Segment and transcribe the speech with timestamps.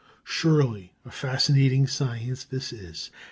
[0.23, 3.11] Surely a fascinating science this!